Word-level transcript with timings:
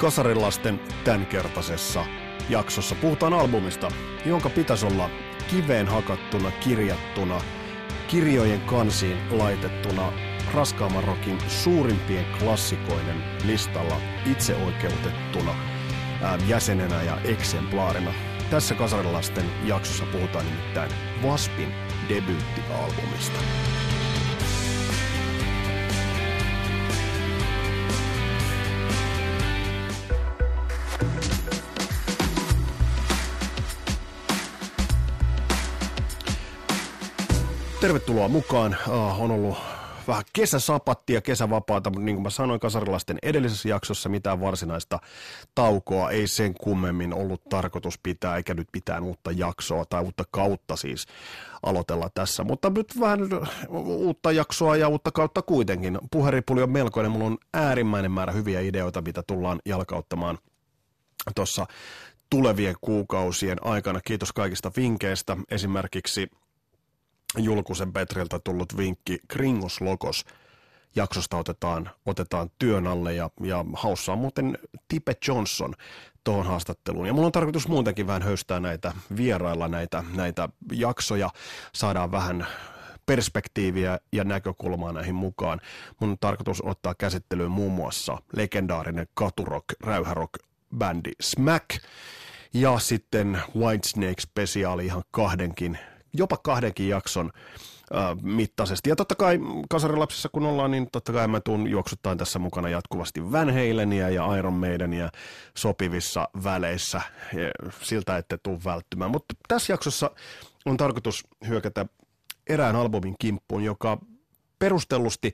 Kasarilasten 0.00 0.80
tämänkertaisessa 1.04 2.04
jaksossa 2.48 2.94
puhutaan 2.94 3.32
albumista, 3.32 3.88
jonka 4.26 4.50
pitäisi 4.50 4.86
olla 4.86 5.10
kiveen 5.50 5.88
hakattuna, 5.88 6.50
kirjattuna, 6.50 7.40
kirjojen 8.08 8.60
kansiin 8.60 9.18
laitettuna 9.30 10.12
raskaamman 10.54 11.04
rokin 11.04 11.38
suurimpien 11.48 12.26
klassikoiden 12.38 13.24
listalla 13.44 13.96
itseoikeutettuna 14.26 15.54
ää, 16.22 16.38
jäsenenä 16.46 17.02
ja 17.02 17.18
eksemplaarina. 17.24 18.12
Tässä 18.50 18.74
Kasarilasten 18.74 19.44
jaksossa 19.64 20.04
puhutaan 20.12 20.44
nimittäin 20.44 20.90
Waspin 21.22 21.72
debyyttialbumista. 22.08 23.38
Tervetuloa 37.80 38.28
mukaan. 38.28 38.76
Uh, 38.86 39.22
on 39.22 39.30
ollut 39.30 39.58
vähän 40.08 40.24
kesäsapattia, 40.32 41.20
kesävapaata, 41.20 41.90
mutta 41.90 42.04
niin 42.04 42.16
kuin 42.16 42.22
mä 42.22 42.30
sanoin 42.30 42.60
kasarilaisten 42.60 43.18
edellisessä 43.22 43.68
jaksossa, 43.68 44.08
mitään 44.08 44.40
varsinaista 44.40 44.98
taukoa 45.54 46.10
ei 46.10 46.26
sen 46.26 46.54
kummemmin 46.54 47.14
ollut 47.14 47.44
tarkoitus 47.48 47.98
pitää, 48.02 48.36
eikä 48.36 48.54
nyt 48.54 48.68
pitää 48.72 49.00
uutta 49.00 49.32
jaksoa 49.32 49.84
tai 49.84 50.02
uutta 50.02 50.24
kautta 50.30 50.76
siis 50.76 51.06
aloitella 51.62 52.10
tässä. 52.14 52.44
Mutta 52.44 52.70
nyt 52.70 53.00
vähän 53.00 53.20
uutta 53.68 54.32
jaksoa 54.32 54.76
ja 54.76 54.88
uutta 54.88 55.10
kautta 55.10 55.42
kuitenkin. 55.42 55.98
Puheripuli 56.10 56.62
on 56.62 56.70
melkoinen, 56.70 57.12
mulla 57.12 57.26
on 57.26 57.38
äärimmäinen 57.54 58.12
määrä 58.12 58.32
hyviä 58.32 58.60
ideoita, 58.60 59.02
mitä 59.02 59.22
tullaan 59.26 59.60
jalkauttamaan 59.64 60.38
tuossa 61.34 61.66
tulevien 62.30 62.76
kuukausien 62.80 63.58
aikana. 63.66 64.00
Kiitos 64.00 64.32
kaikista 64.32 64.72
vinkkeistä. 64.76 65.36
Esimerkiksi 65.50 66.30
Julkusen 67.38 67.92
Petriltä 67.92 68.38
tullut 68.38 68.76
vinkki 68.76 69.18
Kringos 69.28 69.80
Logos 69.80 70.24
jaksosta 70.96 71.36
otetaan, 71.36 71.90
otetaan 72.06 72.50
työn 72.58 72.86
alle 72.86 73.14
ja, 73.14 73.30
ja 73.42 73.64
haussa 73.72 74.12
on 74.12 74.18
muuten 74.18 74.58
Tipe 74.88 75.12
Johnson 75.28 75.74
tuohon 76.24 76.46
haastatteluun. 76.46 77.06
Ja 77.06 77.12
mulla 77.12 77.26
on 77.26 77.32
tarkoitus 77.32 77.68
muutenkin 77.68 78.06
vähän 78.06 78.22
höystää 78.22 78.60
näitä, 78.60 78.92
vierailla 79.16 79.68
näitä, 79.68 80.04
näitä 80.14 80.48
jaksoja, 80.72 81.30
saadaan 81.74 82.12
vähän 82.12 82.46
perspektiiviä 83.06 83.98
ja 84.12 84.24
näkökulmaa 84.24 84.92
näihin 84.92 85.14
mukaan. 85.14 85.60
Mun 86.00 86.10
on 86.10 86.16
tarkoitus 86.20 86.62
ottaa 86.64 86.94
käsittelyyn 86.94 87.50
muun 87.50 87.72
muassa 87.72 88.18
legendaarinen 88.36 89.06
katurock, 89.14 89.66
räyhärock 89.80 90.32
bändi 90.76 91.12
Smack 91.20 91.70
ja 92.54 92.78
sitten 92.78 93.42
Whitesnake-spesiaali 93.56 94.84
ihan 94.84 95.02
kahdenkin 95.10 95.78
jopa 96.12 96.36
kahdenkin 96.36 96.88
jakson 96.88 97.30
äh, 97.94 98.16
mittaisesti. 98.22 98.88
Ja 98.90 98.96
totta 98.96 99.14
kai 99.14 99.38
kasarilapsissa 99.70 100.28
kun 100.32 100.46
ollaan, 100.46 100.70
niin 100.70 100.88
totta 100.92 101.12
kai 101.12 101.28
mä 101.28 101.40
tuun 101.40 101.70
juoksuttaan 101.70 102.18
tässä 102.18 102.38
mukana 102.38 102.68
jatkuvasti 102.68 103.32
Van 103.32 103.50
Halenia 103.50 104.08
ja 104.08 104.36
Iron 104.36 104.52
Maidenia 104.52 105.08
sopivissa 105.56 106.28
väleissä. 106.44 107.00
Siltä 107.82 108.16
ette 108.16 108.38
tuu 108.42 108.60
välttymään. 108.64 109.10
Mutta 109.10 109.34
tässä 109.48 109.72
jaksossa 109.72 110.10
on 110.64 110.76
tarkoitus 110.76 111.26
hyökätä 111.48 111.86
erään 112.46 112.76
albumin 112.76 113.14
kimppuun, 113.18 113.64
joka 113.64 113.98
perustellusti, 114.58 115.32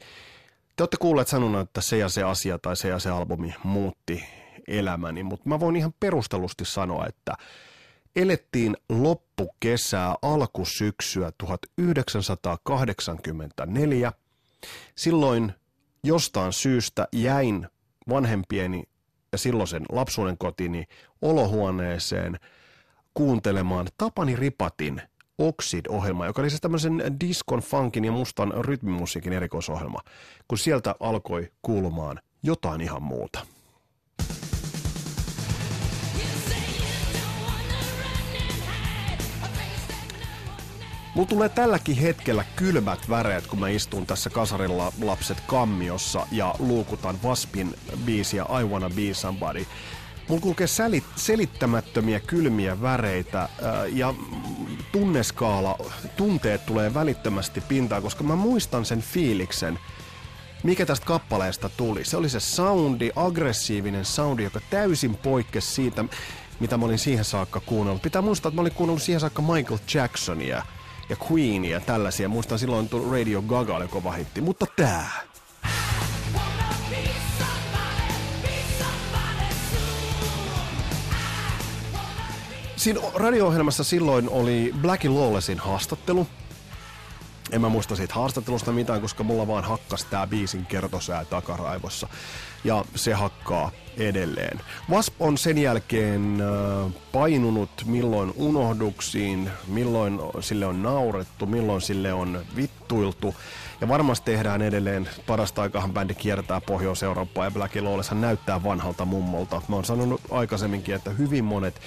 te 0.77 0.83
olette 0.83 0.97
kuulleet 1.01 1.29
sanonut, 1.29 1.61
että 1.61 1.81
se 1.81 1.99
ja 1.99 2.09
se 2.09 2.23
asia 2.23 2.59
tai 2.59 2.77
se 2.77 2.89
ja 2.89 2.99
se 2.99 3.11
albumi 3.11 3.55
muutti 3.65 4.25
elämäni, 4.69 5.23
mutta 5.23 5.49
mä 5.49 5.61
voin 5.61 5.77
ihan 5.77 5.95
perustellusti 6.01 6.65
sanoa, 6.65 7.07
että 7.07 7.35
elettiin 8.17 8.77
loppukesää 8.89 10.15
alkusyksyä 10.23 11.33
1984. 11.39 14.13
Silloin 14.97 15.53
jostain 16.05 16.53
syystä 16.53 17.09
jäin 17.13 17.69
vanhempieni 18.09 18.83
ja 19.33 19.39
silloisen 19.39 19.83
lapsuuden 19.93 20.39
kotini 20.39 20.85
olohuoneeseen 21.23 22.39
kuuntelemaan 23.15 23.87
Tapani 23.99 24.37
Ripatin 24.37 25.03
Oxid-ohjelma, 25.39 26.27
joka 26.27 26.43
oli 26.43 26.51
siis 26.51 26.61
tämmöisen 26.61 27.03
diskon, 27.21 27.61
funkin 27.61 28.05
ja 28.05 28.13
mustan 28.13 28.65
rytmimusiikin 28.65 29.33
erikoisohjelma, 29.33 30.01
kun 30.49 30.59
sieltä 30.59 30.95
alkoi 31.01 31.53
kuulumaan 31.63 32.21
jotain 32.43 32.81
ihan 32.81 33.03
muuta. 33.03 33.56
Mulla 41.17 41.29
tulee 41.29 41.49
tälläkin 41.49 41.97
hetkellä 41.97 42.45
kylmät 42.57 43.09
väreet, 43.09 43.47
kun 43.47 43.61
mä 43.61 43.69
istun 43.69 44.07
tässä 44.07 44.31
kasarilla 44.31 44.93
lapset 45.03 45.41
kammiossa 45.47 46.27
ja 46.33 46.55
luukutan 46.59 47.19
Waspin 47.25 47.75
biisiä 48.05 48.47
I 48.61 48.65
Wanna 48.65 48.91
Be 48.91 49.15
Somebody. 49.15 49.67
Mulla 50.29 50.43
kulkee 50.43 50.67
sälit, 50.67 51.05
selittämättömiä 51.17 52.21
kylmiä 52.21 52.83
väreitä 52.83 53.39
ää, 53.39 53.49
ja 53.87 54.15
tunneskaala, 54.93 55.79
tunteet 56.17 56.67
tulee 56.67 56.95
välittömästi 56.95 57.61
pintaan, 57.61 58.03
koska 58.03 58.25
mä 58.25 58.37
muistan 58.37 58.85
sen 58.85 59.01
fiiliksen, 59.01 59.79
mikä 60.63 60.87
tästä 60.87 61.07
kappaleesta 61.07 61.71
tuli. 61.77 62.05
Se 62.05 62.17
oli 62.17 62.29
se 62.29 62.41
soundi, 62.41 63.11
aggressiivinen 63.17 64.05
soundi, 64.05 64.45
joka 64.45 64.61
täysin 64.71 65.15
poikkesi 65.15 65.75
siitä, 65.75 66.05
mitä 66.61 66.77
mä 66.77 66.85
olin 66.85 66.99
siihen 66.99 67.25
saakka 67.25 67.61
kuunnellut. 67.61 68.03
Pitää 68.03 68.23
muistaa, 68.23 68.49
että 68.49 68.57
mä 68.57 68.61
olin 68.61 68.75
kuunnellut 68.75 69.03
siihen 69.03 69.21
saakka 69.21 69.43
Michael 69.43 69.79
Jacksonia– 69.95 70.63
ja 71.09 71.17
Queen 71.31 71.65
ja 71.65 71.81
tällaisia. 71.81 72.29
Muistan 72.29 72.59
silloin 72.59 72.89
Radio 73.11 73.43
Gaga 73.43 73.77
oli 73.77 73.89
kova 73.89 74.13
hitti, 74.13 74.41
mutta 74.41 74.67
tää. 74.77 75.11
Siinä 82.77 83.01
radio-ohjelmassa 83.15 83.85
silloin 83.85 84.29
oli 84.29 84.75
Blackie 84.81 85.11
Lawlessin 85.11 85.59
haastattelu. 85.59 86.27
En 87.57 87.61
mä 87.63 87.69
muista 87.69 87.97
siitä 87.97 88.15
haastattelusta 88.15 88.73
mitään, 88.73 89.01
koska 89.01 89.25
mulla 89.25 89.47
vaan 89.47 89.65
hakkas 89.65 90.05
tää 90.05 90.27
biisin 90.27 90.67
kertosää 90.67 91.25
takaraivossa. 91.25 92.09
Ja 92.65 92.85
se 92.95 93.13
hakkaa 93.13 93.71
edelleen. 93.97 94.61
Wasp 94.91 95.15
on 95.21 95.39
sen 95.39 95.59
jälkeen 95.59 96.41
äh, 96.41 96.93
painunut 97.13 97.71
milloin 97.87 98.33
unohduksiin, 98.37 99.51
milloin 99.67 100.21
sille 100.41 100.67
on 100.67 100.83
naurettu, 100.83 101.47
milloin 101.47 101.81
sille 101.81 102.13
on 102.13 102.41
vittuiltu. 102.57 103.35
Ja 103.81 103.89
varmasti 103.89 104.31
tehdään 104.31 104.63
edelleen, 104.63 105.09
parasta 105.27 105.63
aikahan 105.63 105.93
bändi 105.93 106.15
kiertää 106.15 106.61
Pohjois-Eurooppaa 106.61 107.45
ja 107.45 107.51
Black 107.51 107.77
Lawlesshan 107.77 108.21
näyttää 108.21 108.63
vanhalta 108.63 109.05
mummolta. 109.05 109.63
Mä 109.69 109.77
oon 109.77 109.85
sanonut 109.85 110.21
aikaisemminkin, 110.31 110.95
että 110.95 111.11
hyvin 111.11 111.45
monet 111.45 111.81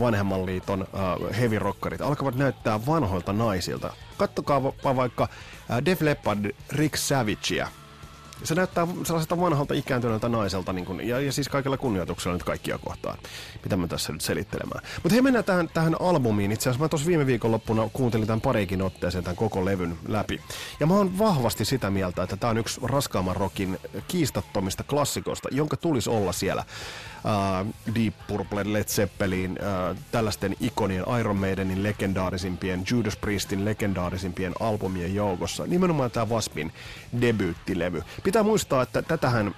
vanhemman 0.00 0.46
liiton 0.46 0.82
äh, 0.82 1.36
heavy 1.38 1.58
rockerit 1.58 2.00
alkavat 2.00 2.34
näyttää 2.34 2.86
vanhoilta 2.86 3.32
naisilta. 3.32 3.92
Kattokaa 4.18 4.62
va- 4.62 4.96
vaikka 4.96 5.28
äh, 5.70 5.84
Def 5.84 6.00
Leppard 6.00 6.50
Rick 6.72 6.96
Savagea 6.96 7.68
se 8.44 8.54
näyttää 8.54 8.86
sellaiselta 9.04 9.40
vanhalta 9.40 9.74
ikääntyneeltä 9.74 10.28
naiselta, 10.28 10.72
niin 10.72 10.84
kun, 10.84 11.06
ja, 11.06 11.20
ja 11.20 11.32
siis 11.32 11.48
kaikella 11.48 11.76
kunnioituksella 11.76 12.34
nyt 12.34 12.44
kaikkia 12.44 12.78
kohtaan, 12.78 13.18
mitä 13.62 13.76
mä 13.76 13.88
tässä 13.88 14.12
nyt 14.12 14.20
selittelemään. 14.20 14.84
Mutta 15.02 15.14
hei, 15.14 15.22
mennään 15.22 15.44
tähän, 15.44 15.68
tähän 15.74 15.96
albumiin. 16.00 16.52
Itse 16.52 16.70
asiassa 16.70 16.84
mä 16.84 16.88
tuossa 16.88 17.06
viime 17.06 17.26
viikonloppuna 17.26 17.88
kuuntelin 17.92 18.26
tämän 18.26 18.40
parikin 18.40 18.82
otteeseen 18.82 19.24
tämän 19.24 19.36
koko 19.36 19.64
levyn 19.64 19.98
läpi. 20.08 20.40
Ja 20.80 20.86
mä 20.86 20.94
oon 20.94 21.18
vahvasti 21.18 21.64
sitä 21.64 21.90
mieltä, 21.90 22.22
että 22.22 22.36
tämä 22.36 22.50
on 22.50 22.58
yksi 22.58 22.80
raskaamman 22.82 23.36
rockin 23.36 23.78
kiistattomista 24.08 24.84
klassikoista, 24.84 25.48
jonka 25.52 25.76
tulisi 25.76 26.10
olla 26.10 26.32
siellä 26.32 26.64
uh, 27.24 27.94
Deep 27.94 28.14
Purple, 28.28 28.72
Led 28.72 28.84
Zeppelin, 28.84 29.50
uh, 29.50 29.98
tällaisten 30.12 30.56
ikonien 30.60 31.04
Iron 31.20 31.36
Maidenin 31.36 31.82
legendaarisimpien, 31.82 32.84
Judas 32.90 33.16
Priestin 33.16 33.64
legendaarisimpien 33.64 34.52
albumien 34.60 35.14
joukossa. 35.14 35.66
Nimenomaan 35.66 36.10
tämä 36.10 36.26
Waspin 36.26 36.72
debyyttilevy. 37.20 38.02
Pitää 38.26 38.42
muistaa, 38.42 38.82
että 38.82 39.02
tätähän 39.02 39.54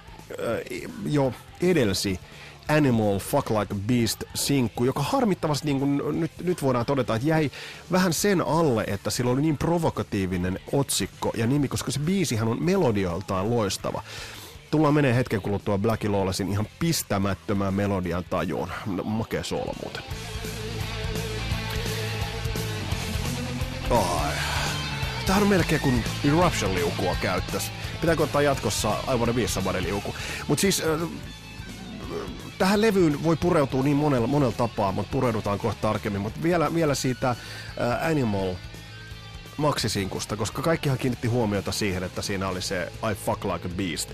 jo 1.05 1.33
edelsi 1.61 2.19
Animal 2.67 3.19
Fuck 3.19 3.49
Like 3.49 3.75
Beast 3.87 4.23
sinkku, 4.35 4.85
joka 4.85 5.01
harmittavasti 5.03 5.65
niin 5.65 5.79
kuin 5.79 6.19
nyt, 6.19 6.31
nyt 6.43 6.61
voidaan 6.61 6.85
todeta, 6.85 7.15
että 7.15 7.27
jäi 7.27 7.51
vähän 7.91 8.13
sen 8.13 8.41
alle, 8.41 8.83
että 8.87 9.09
sillä 9.09 9.31
oli 9.31 9.41
niin 9.41 9.57
provokatiivinen 9.57 10.59
otsikko 10.71 11.31
ja 11.37 11.47
nimi, 11.47 11.67
koska 11.67 11.91
se 11.91 11.99
biisihän 11.99 12.47
on 12.47 12.63
melodioiltaan 12.63 13.49
loistava. 13.49 14.03
Tullaan 14.71 14.93
menee 14.93 15.15
hetken 15.15 15.41
kuluttua 15.41 15.77
Black 15.77 16.03
Lawlessin 16.03 16.51
ihan 16.51 16.67
pistämättömään 16.79 17.73
melodian 17.73 18.23
tajuun. 18.29 18.69
Makea 19.03 19.43
soolo 19.43 19.73
muuten. 19.83 20.03
Ai. 23.91 24.33
Tämähän 25.25 25.43
on 25.43 25.49
melkein 25.49 25.81
kuin 25.81 26.03
Eruption-liukua 26.25 27.15
käyttäisi. 27.21 27.71
Pitääkö 28.01 28.23
ottaa 28.23 28.41
jatkossa 28.41 28.97
Wanna 29.07 29.33
Be 29.33 29.47
Somebody 29.47 29.83
liuku. 29.83 30.15
Mutta 30.47 30.61
siis 30.61 30.81
äh, 30.81 31.09
tähän 32.57 32.81
levyyn 32.81 33.23
voi 33.23 33.35
pureutua 33.35 33.83
niin 33.83 33.97
monella, 33.97 34.27
monella 34.27 34.53
tapaa, 34.57 34.91
mutta 34.91 35.11
pureudutaan 35.11 35.59
kohta 35.59 35.81
tarkemmin. 35.81 36.21
Mutta 36.21 36.43
vielä, 36.43 36.73
vielä 36.73 36.95
siitä 36.95 37.31
uh, 37.31 38.07
Animal 38.11 38.53
maksisinkusta, 39.57 40.37
koska 40.37 40.61
kaikkihan 40.61 40.97
kiinnitti 40.97 41.27
huomiota 41.27 41.71
siihen, 41.71 42.03
että 42.03 42.21
siinä 42.21 42.47
oli 42.47 42.61
se 42.61 42.91
I 43.11 43.15
fuck 43.15 43.45
like 43.45 43.67
a 43.67 43.71
beast 43.77 44.09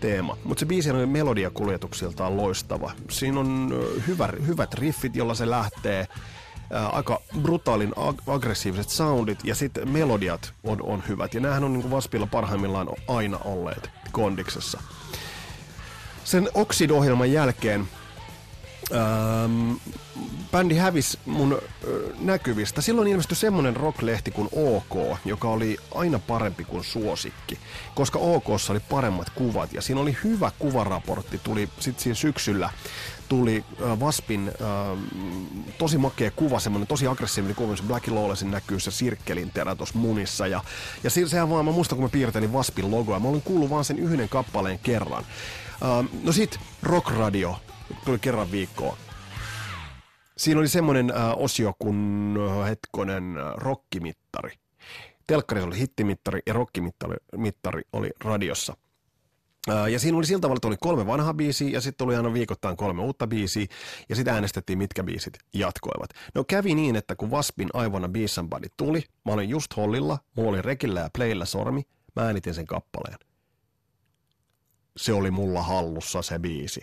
teema. 0.00 0.36
Mutta 0.44 0.60
se 0.60 0.66
biisi 0.66 0.90
on 0.90 1.08
melodiakuljetuksiltaan 1.08 2.36
loistava. 2.36 2.92
Siinä 3.10 3.40
on 3.40 3.74
hyvä, 4.06 4.28
hyvät 4.46 4.74
riffit, 4.74 5.16
jolla 5.16 5.34
se 5.34 5.50
lähtee 5.50 6.06
ää, 6.72 6.88
aika 6.88 7.20
brutaalin 7.42 7.92
ag- 7.96 8.22
aggressiiviset 8.34 8.88
soundit 8.88 9.38
ja 9.44 9.54
sitten 9.54 9.90
melodiat 9.90 10.52
on, 10.64 10.82
on 10.82 11.02
hyvät. 11.08 11.34
Ja 11.34 11.40
näähän 11.40 11.64
on 11.64 11.72
niin 11.72 11.90
Vaspilla 11.90 12.26
parhaimmillaan 12.26 12.88
aina 13.08 13.38
olleet 13.44 13.90
kondiksessa. 14.12 14.80
Sen 16.24 16.48
Oxid-ohjelman 16.54 17.32
jälkeen 17.32 17.88
ähm, 18.92 19.72
bändi 20.52 20.76
hävisi 20.76 21.18
mun 21.26 21.52
äh, 21.52 21.60
näkyvistä. 22.20 22.80
Silloin 22.80 23.08
ilmestyi 23.08 23.36
semmonen 23.36 23.76
rock-lehti 23.76 24.30
kuin 24.30 24.48
OK, 24.52 25.18
joka 25.24 25.48
oli 25.48 25.76
aina 25.94 26.18
parempi 26.18 26.64
kuin 26.64 26.84
suosikki, 26.84 27.58
koska 27.94 28.18
OKssa 28.18 28.72
oli 28.72 28.80
paremmat 28.80 29.30
kuvat 29.30 29.72
ja 29.72 29.82
siinä 29.82 30.00
oli 30.00 30.16
hyvä 30.24 30.50
kuvaraportti, 30.58 31.38
tuli 31.38 31.68
sitten 31.80 32.02
siinä 32.02 32.14
syksyllä 32.14 32.70
tuli 33.28 33.64
äh, 33.82 34.00
Vaspin 34.00 34.48
äh, 34.48 34.98
tosi 35.78 35.98
makea 35.98 36.30
kuva, 36.30 36.60
semmoinen 36.60 36.86
tosi 36.86 37.06
aggressiivinen 37.06 37.56
kuva, 37.56 37.74
Black 37.86 38.08
Lawlessin 38.08 38.50
näkyy 38.50 38.80
se 38.80 38.90
sirkkelin 38.90 39.50
terä 39.50 39.74
tuossa 39.74 39.98
munissa. 39.98 40.46
Ja, 40.46 40.64
ja 41.04 41.10
sehän 41.10 41.50
vaan, 41.50 41.64
mä 41.64 41.70
muistan 41.70 41.96
kun 41.96 42.04
mä 42.04 42.08
piirtelin 42.08 42.52
Vaspin 42.52 42.90
logoa, 42.90 43.20
mä 43.20 43.28
olin 43.28 43.42
kuullut 43.42 43.70
vaan 43.70 43.84
sen 43.84 43.98
yhden 43.98 44.28
kappaleen 44.28 44.78
kerran. 44.78 45.24
Äh, 45.82 46.10
no 46.22 46.32
sit 46.32 46.60
Rock 46.82 47.10
Radio 47.10 47.56
tuli 48.04 48.18
kerran 48.18 48.50
viikkoa. 48.50 48.96
Siinä 50.36 50.60
oli 50.60 50.68
semmoinen 50.68 51.10
äh, 51.10 51.32
osio 51.36 51.72
kuin 51.78 52.34
äh, 52.60 52.68
hetkonen 52.68 53.38
äh, 53.38 53.54
rokkimittari. 53.56 54.52
Telkkarissa 55.26 55.66
oli 55.66 55.78
hittimittari 55.78 56.40
ja 56.46 56.52
rokkimittari 56.52 57.16
mittari 57.36 57.82
oli 57.92 58.10
radiossa. 58.24 58.76
Äh, 59.70 59.86
ja 59.90 59.98
siinä 59.98 60.18
oli 60.18 60.26
sillä 60.26 60.40
tavalla, 60.40 60.58
että 60.58 60.68
oli 60.68 60.76
kolme 60.80 61.06
vanhaa 61.06 61.34
biisiä 61.34 61.68
ja 61.68 61.80
sitten 61.80 62.06
tuli 62.06 62.16
aina 62.16 62.32
viikoittain 62.32 62.76
kolme 62.76 63.02
uutta 63.02 63.26
biisiä 63.26 63.66
ja 64.08 64.16
sitten 64.16 64.34
äänestettiin, 64.34 64.78
mitkä 64.78 65.04
biisit 65.04 65.38
jatkoivat. 65.54 66.10
No 66.34 66.44
kävi 66.44 66.74
niin, 66.74 66.96
että 66.96 67.16
kun 67.16 67.30
Waspin 67.30 67.68
Aivona 67.74 68.08
Beat 68.08 68.72
tuli, 68.76 69.04
mä 69.24 69.32
olin 69.32 69.48
just 69.48 69.76
hollilla, 69.76 70.18
mulla 70.36 70.50
oli 70.50 70.62
rekillä 70.62 71.00
ja 71.00 71.10
playllä 71.14 71.44
sormi, 71.44 71.82
mä 72.16 72.22
äänitin 72.22 72.54
sen 72.54 72.66
kappaleen. 72.66 73.18
Se 74.96 75.12
oli 75.12 75.30
mulla 75.30 75.62
hallussa 75.62 76.22
se 76.22 76.38
biisi. 76.38 76.80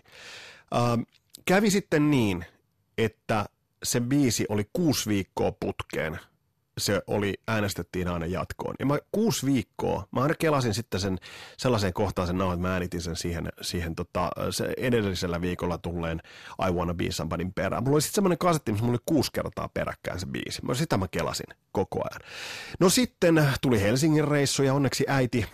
Ähm, 0.76 1.02
kävi 1.46 1.70
sitten 1.70 2.12
niin, 2.12 2.46
että 2.98 3.46
se 3.84 4.00
biisi 4.00 4.46
oli 4.50 4.70
kuusi 4.74 5.10
viikkoa 5.10 5.52
putkeen. 5.52 6.20
Se 6.78 7.02
oli, 7.08 7.34
äänestettiin 7.48 8.08
aina 8.08 8.26
jatkoon. 8.26 8.76
Ja 8.80 8.86
mä 8.86 9.00
kuusi 9.12 9.46
viikkoa, 9.46 10.08
mä 10.12 10.22
aina 10.22 10.34
kelasin 10.40 10.74
sitten 10.74 11.00
sen 11.00 11.18
sellaiseen 11.58 11.94
kohtaan 11.94 12.28
sen 12.28 12.38
nauhan, 12.38 12.56
että 12.56 12.68
mä 12.68 12.74
äänitin 12.74 13.02
sen 13.02 13.16
siihen, 13.16 13.50
siihen 13.62 13.96
tota, 13.96 14.32
se 14.50 14.74
edellisellä 14.78 15.42
viikolla 15.42 15.78
tulleen 15.78 16.22
I 16.70 16.72
Wanna 16.72 16.94
Be 16.94 17.12
Somebodyn 17.12 17.54
perään. 17.54 17.84
Mulla 17.84 17.96
oli 17.96 18.02
sitten 18.02 18.16
semmoinen 18.16 18.38
kasetti, 18.38 18.72
missä 18.72 18.86
mulla 18.86 18.96
oli 18.96 19.04
kuusi 19.06 19.32
kertaa 19.34 19.70
peräkkäin 19.74 20.20
se 20.20 20.26
biisi. 20.26 20.66
Mä 20.66 20.74
sitä 20.74 20.98
mä 20.98 21.08
kelasin 21.08 21.56
koko 21.72 22.00
ajan. 22.00 22.32
No 22.80 22.90
sitten 22.90 23.50
tuli 23.62 23.82
Helsingin 23.82 24.28
reissu 24.28 24.64
ja 24.64 24.74
onneksi 24.74 25.06
äiti 25.08 25.46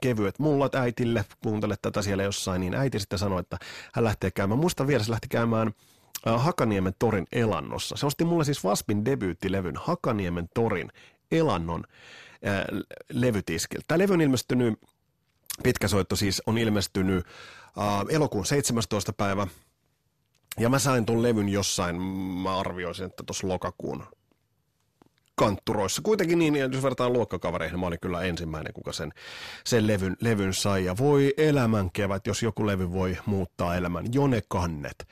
kevyet 0.00 0.38
mullat 0.38 0.74
äitille, 0.74 1.24
kuuntele 1.42 1.76
tätä 1.82 2.02
siellä 2.02 2.22
jossain, 2.22 2.60
niin 2.60 2.74
äiti 2.74 2.98
sitten 2.98 3.18
sanoi, 3.18 3.40
että 3.40 3.58
hän 3.94 4.04
lähtee 4.04 4.30
käymään. 4.30 4.60
Musta 4.60 4.86
vielä 4.86 5.04
se 5.04 5.10
lähti 5.10 5.28
käymään 5.28 5.72
äh, 6.26 6.44
Hakaniemen 6.44 6.94
torin 6.98 7.26
elannossa. 7.32 7.96
Se 7.96 8.06
osti 8.06 8.24
mulle 8.24 8.44
siis 8.44 8.64
Vaspin 8.64 9.04
debyyttilevyn 9.04 9.76
Hakaniemen 9.76 10.48
torin 10.54 10.92
elannon 11.30 11.84
äh, 12.46 12.64
levytiskiltä. 13.12 13.84
Tämä 13.88 13.98
levy 13.98 14.14
on 14.14 14.20
ilmestynyt, 14.20 14.80
pitkä 15.62 15.88
soitto 15.88 16.16
siis 16.16 16.42
on 16.46 16.58
ilmestynyt 16.58 17.26
äh, 17.78 17.84
elokuun 18.08 18.46
17. 18.46 19.12
päivä. 19.12 19.46
Ja 20.58 20.68
mä 20.68 20.78
sain 20.78 21.06
tuon 21.06 21.22
levyn 21.22 21.48
jossain, 21.48 22.02
mä 22.42 22.58
arvioisin, 22.58 23.06
että 23.06 23.22
tuossa 23.26 23.48
lokakuun 23.48 24.06
kantturoissa. 25.40 26.02
Kuitenkin 26.02 26.38
niin, 26.38 26.56
jos 26.56 26.82
vertaan 26.82 27.12
luokkakavereihin, 27.12 27.80
mä 27.80 27.86
olin 27.86 28.00
kyllä 28.00 28.22
ensimmäinen, 28.22 28.72
kuka 28.72 28.92
sen, 28.92 29.12
sen 29.64 29.86
levyn, 29.86 30.16
levyn 30.20 30.54
sai. 30.54 30.84
Ja 30.84 30.96
voi 30.96 31.34
elämän 31.36 31.90
kevät, 31.92 32.26
jos 32.26 32.42
joku 32.42 32.66
levy 32.66 32.92
voi 32.92 33.18
muuttaa 33.26 33.76
elämän. 33.76 34.04
Jone 34.12 34.42
Kannet. 34.48 35.08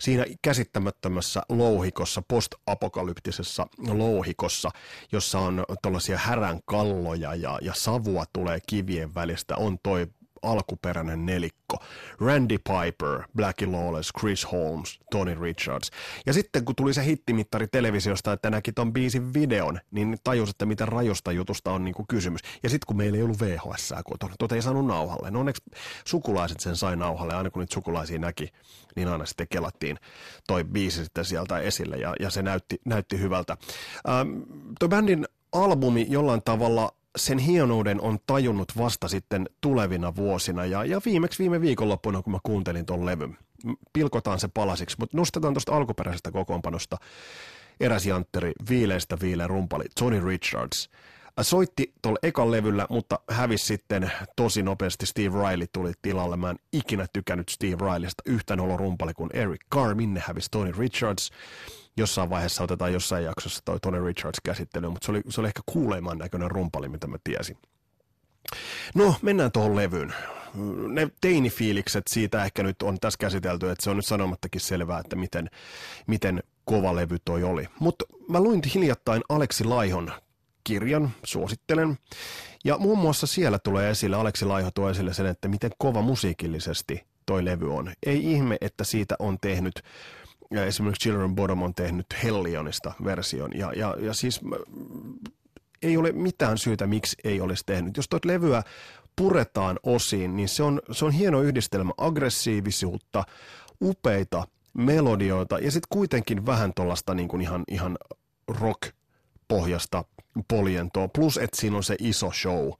Siinä 0.00 0.24
käsittämättömässä 0.42 1.42
louhikossa, 1.48 2.22
postapokalyptisessa 2.28 3.66
louhikossa, 3.88 4.70
jossa 5.12 5.38
on 5.38 5.64
tuollaisia 5.82 6.18
härän 6.18 6.60
kalloja 6.64 7.34
ja, 7.34 7.58
ja 7.62 7.74
savua 7.74 8.24
tulee 8.32 8.58
kivien 8.66 9.14
välistä, 9.14 9.56
on 9.56 9.78
toi 9.82 10.06
alkuperäinen 10.42 11.26
nelikko. 11.26 11.76
Randy 12.20 12.58
Piper, 12.58 13.22
Blackie 13.36 13.68
Lawless, 13.68 14.12
Chris 14.20 14.52
Holmes, 14.52 15.00
Tony 15.10 15.34
Richards. 15.40 15.90
Ja 16.26 16.32
sitten 16.32 16.64
kun 16.64 16.76
tuli 16.76 16.94
se 16.94 17.04
hittimittari 17.04 17.66
televisiosta, 17.68 18.32
että 18.32 18.50
näki 18.50 18.72
ton 18.72 18.92
biisin 18.92 19.34
videon, 19.34 19.80
niin 19.90 20.16
tajus, 20.24 20.50
että 20.50 20.66
mitä 20.66 20.86
rajosta 20.86 21.32
jutusta 21.32 21.72
on 21.72 21.84
niinku 21.84 22.04
kysymys. 22.08 22.40
Ja 22.62 22.68
sitten 22.68 22.86
kun 22.86 22.96
meillä 22.96 23.16
ei 23.16 23.22
ollut 23.22 23.40
VHS 23.40 23.94
kotona, 24.04 24.34
tuota 24.38 24.54
ei 24.54 24.62
saanut 24.62 24.86
nauhalle. 24.86 25.30
No 25.30 25.40
onneksi 25.40 25.62
sukulaiset 26.04 26.60
sen 26.60 26.76
sai 26.76 26.96
nauhalle, 26.96 27.34
aina 27.34 27.50
kun 27.50 27.60
niitä 27.60 27.74
sukulaisia 27.74 28.18
näki, 28.18 28.48
niin 28.96 29.08
aina 29.08 29.26
sitten 29.26 29.46
kelattiin 29.50 29.96
toi 30.46 30.64
biisi 30.64 31.04
sitten 31.04 31.24
sieltä 31.24 31.58
esille 31.58 31.96
ja, 31.96 32.14
ja 32.20 32.30
se 32.30 32.42
näytti, 32.42 32.80
näytti 32.84 33.18
hyvältä. 33.18 33.56
Ähm, 34.08 34.40
toi 34.78 34.88
bändin 34.88 35.26
albumi 35.52 36.06
jollain 36.08 36.42
tavalla 36.44 36.92
sen 37.16 37.38
hienouden 37.38 38.00
on 38.00 38.18
tajunnut 38.26 38.72
vasta 38.76 39.08
sitten 39.08 39.48
tulevina 39.60 40.16
vuosina 40.16 40.66
ja, 40.66 40.84
ja 40.84 41.00
viimeksi 41.04 41.38
viime 41.38 41.60
viikonloppuna, 41.60 42.22
kun 42.22 42.32
mä 42.32 42.38
kuuntelin 42.42 42.86
ton 42.86 43.06
levyn. 43.06 43.38
Pilkotaan 43.92 44.40
se 44.40 44.48
palasiksi, 44.48 44.96
mutta 44.98 45.16
nostetaan 45.16 45.54
tuosta 45.54 45.76
alkuperäisestä 45.76 46.30
kokoonpanosta 46.30 46.96
eräs 47.80 48.06
jantteri, 48.06 48.52
viileistä 48.68 49.16
viileä 49.20 49.46
rumpali, 49.46 49.84
Tony 49.98 50.20
Richards. 50.26 50.90
Soitti 51.40 51.92
tuolla 52.02 52.18
ekan 52.22 52.50
levyllä, 52.50 52.86
mutta 52.90 53.18
hävisi 53.30 53.66
sitten 53.66 54.12
tosi 54.36 54.62
nopeasti. 54.62 55.06
Steve 55.06 55.50
Riley 55.50 55.66
tuli 55.72 55.92
tilalle. 56.02 56.36
Mä 56.36 56.50
en 56.50 56.58
ikinä 56.72 57.06
tykännyt 57.12 57.48
Steve 57.48 57.76
Rileysta 57.92 58.22
yhtään 58.26 58.60
olo 58.60 58.76
rumpali 58.76 59.14
kuin 59.14 59.30
Eric 59.32 59.60
Carr. 59.72 59.94
Minne 59.94 60.22
hävisi 60.26 60.48
Tony 60.50 60.72
Richards 60.78 61.30
jossain 62.00 62.30
vaiheessa 62.30 62.64
otetaan 62.64 62.92
jossain 62.92 63.24
jaksossa 63.24 63.62
toi 63.64 63.80
Tony 63.80 64.06
Richards 64.06 64.40
käsittely, 64.44 64.88
mutta 64.88 65.06
se 65.06 65.10
oli, 65.10 65.20
se 65.28 65.40
oli 65.40 65.48
ehkä 65.48 65.62
kuuleimman 65.66 66.18
näköinen 66.18 66.50
rumpali, 66.50 66.88
mitä 66.88 67.06
mä 67.06 67.16
tiesin. 67.24 67.56
No, 68.94 69.14
mennään 69.22 69.52
tuohon 69.52 69.76
levyyn. 69.76 70.14
Ne 70.88 71.10
teinifiilikset 71.20 72.04
siitä 72.10 72.44
ehkä 72.44 72.62
nyt 72.62 72.82
on 72.82 73.00
tässä 73.00 73.18
käsitelty, 73.18 73.70
että 73.70 73.84
se 73.84 73.90
on 73.90 73.96
nyt 73.96 74.06
sanomattakin 74.06 74.60
selvää, 74.60 74.98
että 74.98 75.16
miten, 75.16 75.50
miten 76.06 76.42
kova 76.64 76.96
levy 76.96 77.16
toi 77.24 77.42
oli. 77.42 77.68
Mutta 77.78 78.04
mä 78.28 78.40
luin 78.40 78.62
hiljattain 78.74 79.22
Aleksi 79.28 79.64
Laihon 79.64 80.12
kirjan, 80.64 81.10
suosittelen. 81.24 81.98
Ja 82.64 82.78
muun 82.78 82.98
muassa 82.98 83.26
siellä 83.26 83.58
tulee 83.58 83.90
esille, 83.90 84.16
Aleksi 84.16 84.44
Laiho 84.44 84.70
tuo 84.74 84.90
esille 84.90 85.14
sen, 85.14 85.26
että 85.26 85.48
miten 85.48 85.70
kova 85.78 86.02
musiikillisesti 86.02 87.04
toi 87.26 87.44
levy 87.44 87.74
on. 87.74 87.92
Ei 88.06 88.32
ihme, 88.32 88.56
että 88.60 88.84
siitä 88.84 89.16
on 89.18 89.38
tehnyt 89.40 89.82
ja 90.50 90.64
esimerkiksi 90.64 91.08
Children 91.08 91.34
Bottom 91.34 91.62
on 91.62 91.74
tehnyt 91.74 92.06
Hellionista 92.22 92.92
version. 93.04 93.50
Ja, 93.54 93.72
ja, 93.76 93.96
ja 93.98 94.14
siis 94.14 94.40
ei 95.82 95.96
ole 95.96 96.12
mitään 96.12 96.58
syytä, 96.58 96.86
miksi 96.86 97.16
ei 97.24 97.40
olisi 97.40 97.62
tehnyt. 97.66 97.96
Jos 97.96 98.08
tuot 98.08 98.24
levyä 98.24 98.62
puretaan 99.16 99.78
osiin, 99.82 100.36
niin 100.36 100.48
se 100.48 100.62
on, 100.62 100.80
se 100.92 101.04
on 101.04 101.12
hieno 101.12 101.42
yhdistelmä 101.42 101.92
aggressiivisuutta, 101.98 103.24
upeita 103.82 104.46
melodioita 104.74 105.58
ja 105.58 105.70
sitten 105.70 105.88
kuitenkin 105.90 106.46
vähän 106.46 106.72
tuollaista 106.76 107.14
niin 107.14 107.28
kuin 107.28 107.42
ihan, 107.42 107.64
ihan 107.68 107.98
rock-pohjasta 108.48 110.04
poljentoa. 110.48 111.08
Plus, 111.08 111.36
että 111.36 111.60
siinä 111.60 111.76
on 111.76 111.84
se 111.84 111.96
iso 111.98 112.30
show 112.32 112.66
ö, 112.66 112.74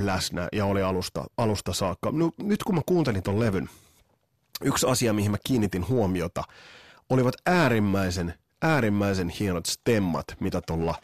läsnä 0.00 0.48
ja 0.52 0.64
oli 0.64 0.82
alusta, 0.82 1.24
alusta 1.36 1.72
saakka. 1.72 2.10
No, 2.12 2.30
nyt 2.42 2.64
kun 2.64 2.74
mä 2.74 2.80
kuuntelin 2.86 3.22
ton 3.22 3.40
levyn, 3.40 3.68
yksi 4.64 4.86
asia, 4.86 5.12
mihin 5.12 5.30
mä 5.30 5.36
kiinnitin 5.46 5.88
huomiota, 5.88 6.42
olivat 7.10 7.34
äärimmäisen, 7.46 8.34
äärimmäisen 8.62 9.28
hienot 9.28 9.66
stemmat, 9.66 10.24
mitä 10.40 10.60
tuolla 10.66 10.94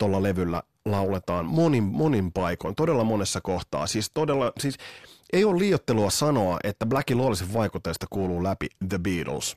tolla 0.00 0.22
levyllä 0.22 0.62
lauletaan 0.84 1.46
monin, 1.46 1.82
monin 1.82 2.32
paikoin, 2.32 2.74
todella 2.74 3.04
monessa 3.04 3.40
kohtaa. 3.40 3.86
Siis 3.86 4.10
todella, 4.14 4.52
siis 4.60 4.76
ei 5.32 5.44
ole 5.44 5.58
liiottelua 5.58 6.10
sanoa, 6.10 6.58
että 6.64 6.86
Blackie 6.86 7.16
Lawlessin 7.16 7.52
vaikutteista 7.52 8.06
kuuluu 8.10 8.42
läpi 8.42 8.66
The 8.88 8.98
Beatles. 8.98 9.56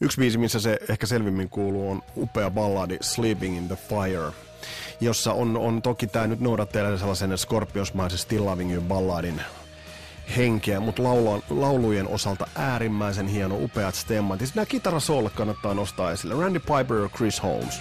Yksi 0.00 0.20
biisi, 0.20 0.38
missä 0.38 0.60
se 0.60 0.78
ehkä 0.88 1.06
selvimmin 1.06 1.48
kuuluu, 1.48 1.90
on 1.90 2.02
upea 2.16 2.50
balladi 2.50 2.98
Sleeping 3.00 3.56
in 3.56 3.68
the 3.68 3.76
Fire, 3.88 4.32
jossa 5.00 5.32
on, 5.32 5.56
on 5.56 5.82
toki 5.82 6.06
tämä 6.06 6.26
nyt 6.26 6.40
noudattelee 6.40 6.98
sellaisen 6.98 7.38
skorpiosmaisen 7.38 8.18
Still 8.18 8.44
Loving 8.44 8.72
You 8.72 8.82
balladin 8.82 9.40
henkeä, 10.36 10.80
mutta 10.80 11.02
laulujen 11.50 12.08
osalta 12.08 12.46
äärimmäisen 12.54 13.26
hieno, 13.26 13.56
upeat 13.56 13.94
stemmat. 13.94 14.40
Ja 14.40 14.46
nämä 14.54 14.66
kitarasoolle 14.66 15.30
kannattaa 15.30 15.74
nostaa 15.74 16.12
esille. 16.12 16.34
Randy 16.34 16.60
Piper 16.60 16.96
ja 16.96 17.08
Chris 17.08 17.42
Holmes. 17.42 17.80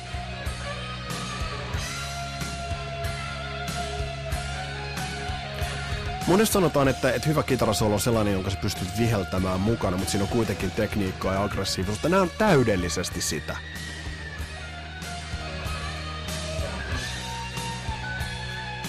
Monesti 6.27 6.53
sanotaan, 6.53 6.87
että, 6.87 7.11
että 7.11 7.29
hyvä 7.29 7.43
kitarasolo 7.43 7.93
on 7.93 7.99
sellainen, 7.99 8.33
jonka 8.33 8.49
sä 8.49 8.57
pystyt 8.61 8.87
viheltämään 8.99 9.59
mukana, 9.59 9.97
mutta 9.97 10.11
siinä 10.11 10.23
on 10.23 10.29
kuitenkin 10.29 10.71
tekniikkaa 10.71 11.33
ja 11.33 11.43
aggressiivisuutta. 11.43 12.09
Nämä 12.09 12.21
on 12.21 12.31
täydellisesti 12.37 13.21
sitä. 13.21 13.57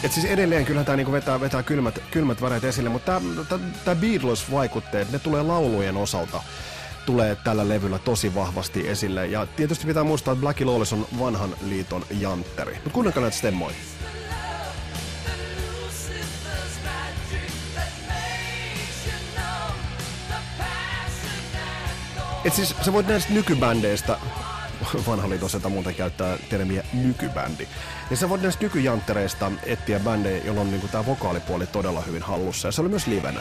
Et 0.04 0.12
siis 0.12 0.26
edelleen 0.26 0.64
kyllä 0.64 0.84
tämä 0.84 0.96
niinku 0.96 1.12
vetää, 1.12 1.40
vetää 1.40 1.62
kylmät, 1.62 2.02
kylmät 2.10 2.42
väreet 2.42 2.64
esille, 2.64 2.88
mutta 2.88 3.22
tämä 3.84 4.00
Beatles-vaikutteet, 4.00 5.12
ne 5.12 5.18
tulee 5.18 5.42
laulujen 5.42 5.96
osalta 5.96 6.42
tulee 7.06 7.36
tällä 7.44 7.68
levyllä 7.68 7.98
tosi 7.98 8.34
vahvasti 8.34 8.88
esille. 8.88 9.26
Ja 9.26 9.46
tietysti 9.46 9.86
pitää 9.86 10.04
muistaa, 10.04 10.32
että 10.32 10.40
Blackie 10.40 10.66
Lawless 10.66 10.92
on 10.92 11.06
vanhan 11.18 11.56
liiton 11.62 12.04
jantteri. 12.20 12.74
Mutta 12.74 12.90
kuunnelkaa 12.90 13.20
näitä 13.20 13.36
stemmoja. 13.36 13.76
Et 22.44 22.54
siis 22.54 22.74
sä 22.84 22.92
voit 22.92 23.06
näistä 23.06 23.32
nykybändeistä, 23.32 24.18
vanha 25.06 25.28
liitoselta 25.28 25.68
muuten 25.68 25.94
käyttää 25.94 26.38
termiä 26.50 26.84
nykybändi, 26.92 27.68
niin 28.10 28.18
sä 28.18 28.28
voit 28.28 28.42
näistä 28.42 28.64
nykyjanttereista 28.64 29.52
etsiä 29.62 30.00
bändejä, 30.00 30.44
jolla 30.44 30.60
on 30.60 30.70
niinku 30.70 30.88
tää 30.88 31.06
vokaalipuoli 31.06 31.66
todella 31.66 32.00
hyvin 32.00 32.22
hallussa, 32.22 32.68
ja 32.68 32.72
se 32.72 32.80
oli 32.80 32.88
myös 32.88 33.06
livenä. 33.06 33.40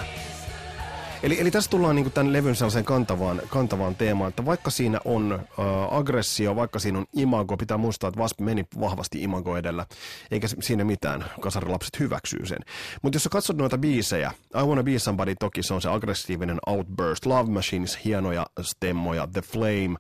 Eli, 1.24 1.40
eli 1.40 1.52
tässä 1.52 1.72
tullaan 1.72 1.96
niin 1.96 2.12
tämän 2.12 2.34
levyn 2.34 2.56
sellaiseen 2.56 2.86
kantavaan, 2.86 3.42
kantavaan 3.50 3.96
teemaan, 3.96 4.30
että 4.30 4.46
vaikka 4.46 4.70
siinä 4.70 5.00
on 5.06 5.34
äh, 5.34 5.66
aggressio, 5.92 6.56
vaikka 6.56 6.80
siinä 6.80 7.00
on 7.00 7.06
imago, 7.16 7.58
pitää 7.58 7.78
muistaa, 7.78 8.08
että 8.08 8.20
Wasp 8.20 8.40
meni 8.40 8.66
vahvasti 8.80 9.24
imago 9.24 9.58
edellä, 9.58 9.86
eikä 10.32 10.48
siinä 10.48 10.84
mitään, 10.84 11.26
kasarilapset 11.42 12.00
hyväksyy 12.00 12.46
sen. 12.46 12.60
Mutta 13.02 13.16
jos 13.16 13.24
sä 13.24 13.30
katsot 13.30 13.58
noita 13.58 13.78
biisejä, 13.78 14.32
I 14.62 14.64
Wanna 14.64 14.84
Be 14.84 15.00
Somebody 15.00 15.36
toki 15.40 15.64
se 15.64 15.74
on 15.74 15.82
se 15.82 15.90
aggressiivinen 15.90 16.60
outburst, 16.68 17.26
Love 17.26 17.52
Machines, 17.52 18.00
hienoja 18.06 18.46
stemmoja, 18.62 19.28
The 19.34 19.42
Flame, 19.42 19.96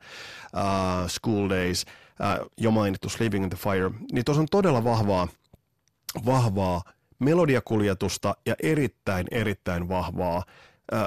uh, 0.55 1.09
School 1.09 1.49
Days, 1.49 1.85
uh, 2.19 2.51
jo 2.57 2.71
mainittu 2.71 3.09
Sleeping 3.09 3.43
in 3.43 3.49
the 3.49 3.57
Fire, 3.57 3.91
niin 4.11 4.25
tuossa 4.25 4.41
on 4.41 4.47
todella 4.51 4.83
vahvaa, 4.83 5.27
vahvaa 6.25 6.81
melodiakuljetusta 7.19 8.35
ja 8.45 8.55
erittäin, 8.63 9.27
erittäin 9.31 9.89
vahvaa 9.89 10.43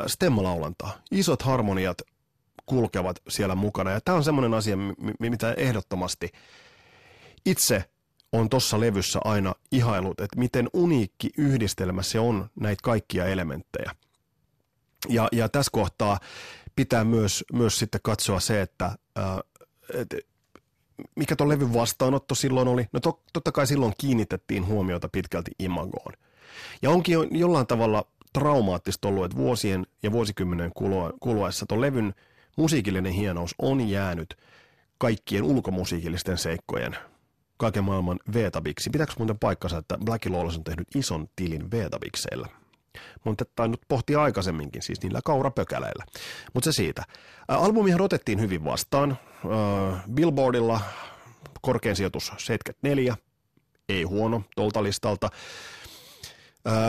stemmalaulantaa. 0.06 0.92
Isot 1.10 1.42
harmoniat 1.42 2.02
kulkevat 2.66 3.20
siellä 3.28 3.54
mukana. 3.54 3.90
Ja 3.90 4.00
tämä 4.00 4.16
on 4.16 4.24
semmoinen 4.24 4.54
asia, 4.54 4.76
mitä 5.20 5.52
ehdottomasti 5.52 6.32
itse 7.46 7.84
on 8.32 8.48
tuossa 8.48 8.80
levyssä 8.80 9.20
aina 9.24 9.54
ihailut, 9.72 10.20
että 10.20 10.38
miten 10.38 10.70
uniikki 10.72 11.30
yhdistelmä 11.38 12.02
se 12.02 12.20
on 12.20 12.50
näitä 12.60 12.80
kaikkia 12.82 13.26
elementtejä. 13.26 13.94
Ja, 15.08 15.28
ja 15.32 15.48
tässä 15.48 15.70
kohtaa 15.72 16.20
pitää 16.76 17.04
myös, 17.04 17.44
myös 17.52 17.78
sitten 17.78 18.00
katsoa 18.04 18.40
se, 18.40 18.60
että 18.60 18.86
äh, 19.18 19.38
et, 19.94 20.08
mikä 21.16 21.36
tuon 21.36 21.48
levyn 21.48 21.74
vastaanotto 21.74 22.34
silloin 22.34 22.68
oli. 22.68 22.86
No 22.92 23.00
to, 23.00 23.22
totta 23.32 23.52
kai 23.52 23.66
silloin 23.66 23.92
kiinnitettiin 23.98 24.66
huomiota 24.66 25.08
pitkälti 25.08 25.50
imagoon. 25.58 26.12
Ja 26.82 26.90
onkin 26.90 27.12
jo, 27.12 27.22
jollain 27.30 27.66
tavalla 27.66 28.06
traumaattista 28.38 29.08
ollut, 29.08 29.24
että 29.24 29.36
vuosien 29.36 29.86
ja 30.02 30.12
vuosikymmenen 30.12 30.72
kuluessa 31.20 31.66
tuon 31.66 31.80
levyn 31.80 32.14
musiikillinen 32.56 33.12
hienous 33.12 33.54
on 33.58 33.88
jäänyt 33.88 34.36
kaikkien 34.98 35.42
ulkomusiikillisten 35.42 36.38
seikkojen 36.38 36.96
kaiken 37.56 37.84
maailman 37.84 38.20
veetabiksi. 38.34 38.90
Pitääkö 38.90 39.12
muuten 39.18 39.38
paikkansa, 39.38 39.78
että 39.78 39.98
Black 40.04 40.26
Lawless 40.26 40.56
on 40.56 40.64
tehnyt 40.64 40.88
ison 40.94 41.28
tilin 41.36 41.70
veetabikseillä? 41.70 42.48
Mutta 43.24 43.44
tainnut 43.56 43.80
pohtia 43.88 44.22
aikaisemminkin, 44.22 44.82
siis 44.82 45.02
niillä 45.02 45.20
kaurapökäleillä. 45.24 46.04
Mutta 46.54 46.72
se 46.72 46.76
siitä. 46.76 47.02
albumihan 47.48 48.00
otettiin 48.00 48.40
hyvin 48.40 48.64
vastaan. 48.64 49.18
Billboardilla 50.14 50.80
korkein 51.60 51.96
sijoitus 51.96 52.26
74, 52.26 53.16
ei 53.88 54.02
huono 54.02 54.42
tuolta 54.56 54.82
listalta. 54.82 55.28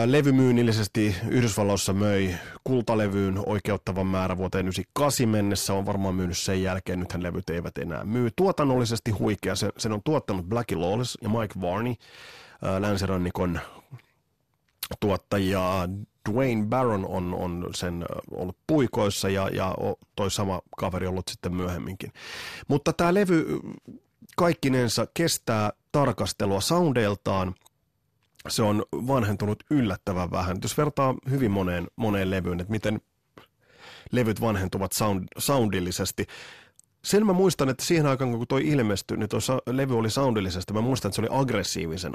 Levymyynnillisesti 0.06 1.16
Yhdysvalloissa 1.28 1.92
möi 1.92 2.34
kultalevyyn 2.64 3.42
oikeuttavan 3.46 4.06
määrä 4.06 4.36
vuoteen 4.36 4.66
98 4.66 5.28
mennessä, 5.28 5.74
on 5.74 5.86
varmaan 5.86 6.14
myynyt 6.14 6.38
sen 6.38 6.62
jälkeen, 6.62 7.00
nythän 7.00 7.22
levyt 7.22 7.50
eivät 7.50 7.78
enää 7.78 8.04
myy. 8.04 8.30
Tuotannollisesti 8.36 9.10
huikea, 9.10 9.54
sen, 9.54 9.92
on 9.92 10.02
tuottanut 10.04 10.46
Blackie 10.46 10.78
Lawless 10.78 11.18
ja 11.22 11.28
Mike 11.28 11.60
Varney, 11.60 11.94
länsirannikon 12.78 13.60
tuottajia. 15.00 15.88
Dwayne 16.30 16.66
Barron 16.66 17.06
on, 17.06 17.34
on 17.34 17.70
sen 17.74 18.04
ollut 18.30 18.56
puikoissa 18.66 19.28
ja, 19.28 19.48
ja 19.48 19.74
toi 20.16 20.30
sama 20.30 20.60
kaveri 20.76 21.06
ollut 21.06 21.28
sitten 21.28 21.54
myöhemminkin. 21.54 22.12
Mutta 22.68 22.92
tämä 22.92 23.14
levy 23.14 23.60
kaikkinensa 24.36 25.06
kestää 25.14 25.72
tarkastelua 25.92 26.60
soundeiltaan– 26.60 27.54
se 28.48 28.62
on 28.62 28.84
vanhentunut 28.92 29.62
yllättävän 29.70 30.30
vähän. 30.30 30.56
Jos 30.62 30.78
vertaa 30.78 31.14
hyvin 31.30 31.50
moneen, 31.50 31.86
moneen 31.96 32.30
levyyn, 32.30 32.60
että 32.60 32.70
miten 32.70 33.00
levyt 34.12 34.40
vanhentuvat 34.40 34.92
sound, 34.92 35.24
soundillisesti. 35.38 36.26
Sen 37.04 37.26
mä 37.26 37.32
muistan, 37.32 37.68
että 37.68 37.84
siihen 37.84 38.06
aikaan, 38.06 38.30
kun 38.30 38.46
toi 38.46 38.68
ilmestyi, 38.68 39.16
niin 39.16 39.28
tuossa 39.28 39.58
levy 39.66 39.98
oli 39.98 40.10
soundillisesti. 40.10 40.72
Mä 40.72 40.80
muistan, 40.80 41.08
että 41.08 41.16
se 41.16 41.22
oli 41.22 41.40
aggressiivisen 41.40 42.12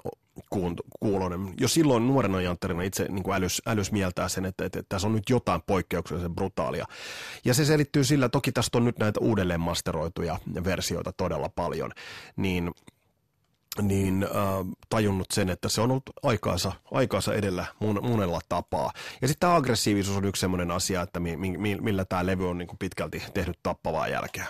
kuulonen. 0.99 1.53
Jo 1.59 1.67
silloin 1.67 2.07
nuorena 2.07 2.41
jantterina 2.41 2.81
itse 2.81 3.05
niin 3.09 3.23
kuin 3.23 3.35
älys, 3.35 3.61
älys 3.65 3.91
mieltää 3.91 4.27
sen, 4.27 4.45
että, 4.45 4.65
että, 4.65 4.79
että 4.79 4.89
tässä 4.89 5.07
on 5.07 5.13
nyt 5.13 5.29
jotain 5.29 5.61
poikkeuksellisen 5.65 6.35
brutaalia. 6.35 6.85
Ja 7.45 7.53
se 7.53 7.65
selittyy 7.65 8.03
sillä, 8.03 8.29
toki 8.29 8.51
tästä 8.51 8.77
on 8.77 8.85
nyt 8.85 8.99
näitä 8.99 9.19
uudelleen 9.19 9.61
masteroituja 9.61 10.39
versioita 10.63 11.13
todella 11.17 11.49
paljon, 11.49 11.91
niin 12.35 12.71
niin 13.81 14.23
äh, 14.23 14.29
tajunnut 14.89 15.31
sen, 15.33 15.49
että 15.49 15.69
se 15.69 15.81
on 15.81 15.91
ollut 15.91 16.09
aikaansa, 16.23 16.71
aikaansa 16.91 17.33
edellä 17.33 17.65
mun, 17.79 17.99
monella 18.03 18.39
tapaa. 18.49 18.91
Ja 19.21 19.27
sitten 19.27 19.39
tämä 19.39 19.55
aggressiivisuus 19.55 20.17
on 20.17 20.25
yksi 20.25 20.39
sellainen 20.39 20.71
asia, 20.71 21.01
että 21.01 21.19
mi, 21.19 21.37
mi, 21.37 21.77
millä 21.81 22.05
tämä 22.05 22.25
levy 22.25 22.49
on 22.49 22.57
niin 22.57 22.69
pitkälti 22.79 23.23
tehnyt 23.33 23.59
tappavaa 23.63 24.07
jälkeä. 24.07 24.47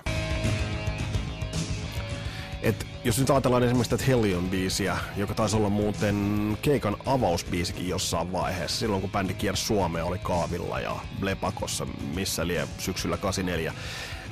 Et 2.61 2.90
jos 3.03 3.19
nyt 3.19 3.29
ajatellaan 3.29 3.63
esimerkiksi 3.63 3.89
tätä 3.89 4.03
Hellion-biisiä, 4.03 4.97
joka 5.17 5.33
taisi 5.33 5.55
olla 5.55 5.69
muuten 5.69 6.57
keikan 6.61 6.97
avausbiisikin 7.05 7.87
jossain 7.89 8.31
vaiheessa, 8.31 8.79
silloin 8.79 9.01
kun 9.01 9.11
bändi 9.11 9.33
kiersi 9.33 9.65
Suomea, 9.65 10.05
oli 10.05 10.17
Kaavilla 10.17 10.79
ja 10.79 10.95
Lepakossa, 11.21 11.87
missä 12.15 12.47
lie 12.47 12.67
syksyllä 12.77 13.17
84, 13.17 13.73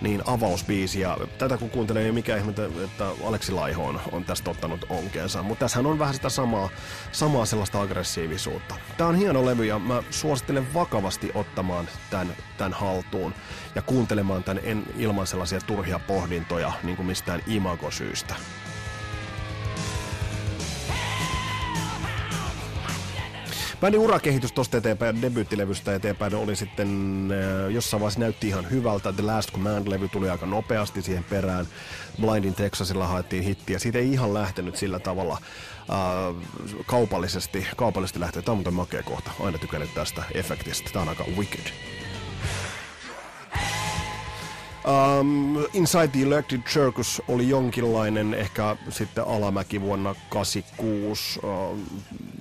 niin 0.02 0.22
avausbiisi. 0.26 1.00
Ja 1.00 1.18
tätä 1.38 1.58
kun 1.58 1.70
kuuntelee, 1.70 2.04
niin 2.04 2.14
mikä 2.14 2.38
ihme, 2.38 2.54
että 2.84 3.12
Aleksi 3.28 3.52
Laiho 3.52 3.86
on, 3.86 4.02
on 4.12 4.26
tästä 4.26 4.52
ottanut 4.52 4.86
onkeensa. 4.90 5.44
Mutta 5.44 5.66
tässähän 5.66 5.86
on 5.86 6.00
vähän 6.00 6.14
sitä 6.14 6.30
samaa, 6.30 6.70
samaa 7.12 7.46
sellaista 7.46 7.82
aggressiivisuutta. 7.82 8.76
Tämä 8.98 9.08
on 9.10 9.16
hieno 9.16 9.46
levy 9.46 9.66
ja 9.66 9.80
mä 9.80 10.04
suosittelen 10.10 10.74
vakavasti 10.74 11.32
ottamaan 11.34 11.88
tämän, 12.10 12.36
tämän 12.58 12.74
haltuun 12.74 13.34
ja 13.76 13.82
kuuntelemaan 13.82 14.44
tämän 14.44 14.64
en, 14.64 14.84
ilman 14.98 15.28
sellaisia 15.28 15.60
turhia 15.62 16.00
pohdintoja 16.00 16.74
niin 16.84 16.96
kuin 16.96 17.06
mistään 17.06 17.42
imagosyistä. 17.48 18.36
Bändin 23.82 24.00
urakehitys 24.00 24.52
tuosta 24.52 24.78
eteenpäin, 24.78 25.22
debyyttilevystä 25.22 25.96
eteenpäin 25.96 26.36
oli 26.36 26.56
sitten, 26.56 26.88
äh, 27.32 27.72
jossain 27.72 28.02
vaiheessa 28.02 28.20
näytti 28.20 28.48
ihan 28.48 28.70
hyvältä. 28.70 29.14
The 29.14 29.24
Last 29.24 29.52
Command-levy 29.52 30.10
tuli 30.10 30.30
aika 30.30 30.46
nopeasti 30.46 31.02
siihen 31.02 31.24
perään. 31.24 31.68
Blindin 32.22 32.56
Texasilla 32.56 33.08
haettiin 33.08 33.44
hittiä. 33.44 33.80
Siitä 33.80 34.00
ei 34.00 34.12
ihan 34.12 34.34
lähtenyt 34.34 34.76
sillä 34.76 35.00
tavalla 35.00 35.34
äh, 35.34 36.36
kaupallisesti, 36.86 37.68
kaupallisesti 37.78 38.20
lähtenyt. 38.20 38.46
Tämä 38.46 38.54
on 38.54 38.58
muuten 38.58 38.74
makea 38.74 39.04
kohta. 39.04 39.32
Aina 39.40 39.58
tykännyt 39.58 39.94
tästä 39.94 40.24
efektistä. 40.34 40.90
Tämä 40.94 41.04
on 41.04 41.10
aika 41.10 41.26
wicked. 41.38 41.72
Um, 44.86 45.58
Inside 45.74 46.08
the 46.08 46.22
Electric 46.22 46.66
Circus 46.66 47.22
oli 47.28 47.50
jonkinlainen 47.50 48.34
ehkä 48.34 48.76
sitten 48.90 49.24
alamäki 49.24 49.82
vuonna 49.82 50.16
86. 50.30 51.40
Uh, 51.44 51.80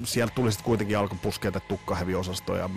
sieltä 0.04 0.35
tuli 0.35 0.52
sitten 0.52 0.64
kuitenkin 0.64 0.99
alkoi 0.99 1.18
puskea 1.23 1.52
tukkaheviosastoja 1.68 2.71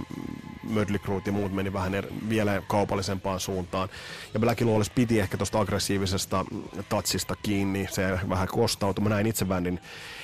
Mötley 0.63 0.99
Crue 0.99 1.21
ja 1.25 1.31
muut 1.31 1.53
meni 1.53 1.73
vähän 1.73 1.95
er, 1.95 2.05
vielä 2.29 2.61
kaupallisempaan 2.67 3.39
suuntaan. 3.39 3.89
Ja 4.33 4.39
Black 4.39 4.61
Lawless 4.61 4.91
piti 4.95 5.19
ehkä 5.19 5.37
tuosta 5.37 5.59
aggressiivisesta 5.59 6.45
tatsista 6.89 7.35
kiinni, 7.43 7.87
se 7.91 8.19
vähän 8.29 8.47
kostautui. 8.47 9.03
Mä 9.03 9.09
näin 9.09 9.27
itse 9.27 9.45
bändin 9.45 9.79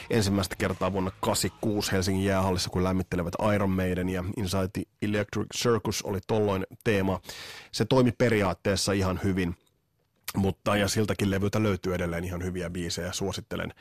ensimmäistä 0.09 0.55
kertaa 0.55 0.93
vuonna 0.93 1.11
86 1.19 1.91
Helsingin 1.91 2.25
jäähallissa, 2.25 2.69
kun 2.69 2.83
lämmittelevät 2.83 3.33
Iron 3.55 3.69
Maiden 3.69 4.09
ja 4.09 4.23
Inside 4.37 4.69
the 4.73 4.83
Electric 5.01 5.47
Circus 5.57 6.01
oli 6.01 6.19
tolloin 6.27 6.65
teema. 6.83 7.19
Se 7.71 7.85
toimi 7.85 8.11
periaatteessa 8.11 8.91
ihan 8.91 9.19
hyvin– 9.23 9.55
mutta 10.35 10.77
ja 10.77 10.87
siltäkin 10.87 11.31
levyltä 11.31 11.63
löytyy 11.63 11.95
edelleen 11.95 12.23
ihan 12.23 12.43
hyviä 12.43 12.69
biisejä. 12.69 13.11
Suosittelen, 13.11 13.73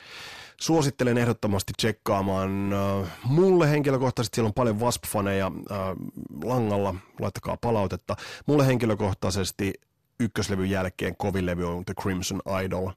suosittelen 0.61 1.17
ehdottomasti 1.17 1.73
tsekkaamaan. 1.77 2.73
Äh, 2.73 3.09
mulle 3.23 3.69
henkilökohtaisesti 3.69 4.35
siellä 4.35 4.47
on 4.47 4.53
paljon 4.53 4.79
Wasp-faneja 4.79 5.51
äh, 5.71 5.77
langalla, 6.43 6.95
laittakaa 7.19 7.57
palautetta. 7.61 8.15
Mulle 8.45 8.67
henkilökohtaisesti 8.67 9.73
ykköslevyn 10.19 10.69
jälkeen 10.69 11.17
kovin 11.17 11.45
levy 11.45 11.69
on 11.69 11.85
The 11.85 11.93
Crimson 12.01 12.41
Idol, 12.65 12.91